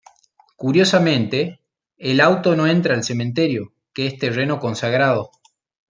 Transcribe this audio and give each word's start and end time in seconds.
Curiosamente, 0.55 1.59
el 1.99 2.21
auto 2.21 2.55
no 2.55 2.65
entra 2.65 2.95
al 2.95 3.03
cementerio, 3.03 3.71
que 3.93 4.07
es 4.07 4.17
terreno 4.17 4.59
consagrado. 4.59 5.29